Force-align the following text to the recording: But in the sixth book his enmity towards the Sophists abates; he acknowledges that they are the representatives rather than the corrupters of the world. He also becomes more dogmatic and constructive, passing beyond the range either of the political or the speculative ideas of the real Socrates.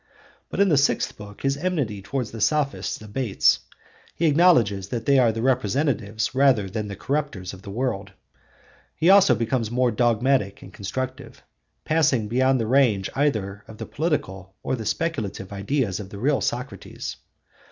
But 0.49 0.59
in 0.59 0.69
the 0.69 0.79
sixth 0.79 1.15
book 1.15 1.43
his 1.43 1.55
enmity 1.57 2.01
towards 2.01 2.31
the 2.31 2.41
Sophists 2.41 2.99
abates; 3.03 3.59
he 4.15 4.25
acknowledges 4.25 4.87
that 4.87 5.05
they 5.05 5.19
are 5.19 5.31
the 5.31 5.43
representatives 5.43 6.33
rather 6.33 6.67
than 6.67 6.87
the 6.87 6.95
corrupters 6.95 7.53
of 7.53 7.61
the 7.61 7.69
world. 7.69 8.11
He 8.95 9.11
also 9.11 9.35
becomes 9.35 9.69
more 9.69 9.91
dogmatic 9.91 10.63
and 10.63 10.73
constructive, 10.73 11.43
passing 11.85 12.27
beyond 12.27 12.59
the 12.59 12.65
range 12.65 13.11
either 13.13 13.63
of 13.67 13.77
the 13.77 13.85
political 13.85 14.55
or 14.63 14.75
the 14.75 14.87
speculative 14.87 15.53
ideas 15.53 15.99
of 15.99 16.09
the 16.09 16.17
real 16.17 16.41
Socrates. 16.41 17.17